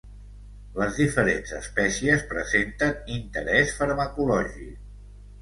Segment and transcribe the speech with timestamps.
[0.77, 4.83] Les diferents espècies presenten interès farmacològic.